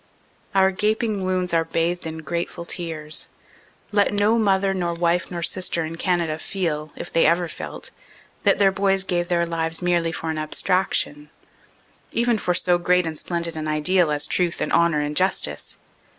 [0.55, 3.27] Our gaping wounds are bathed in grateful tears.
[3.91, 7.91] Let no mother, nor wife nor sister in Canada feel if ever they felt
[8.41, 11.29] that their boys gave their lives merely for an abstraction;
[12.11, 15.77] even for so great and splendid an ideal as truth and honor and justice.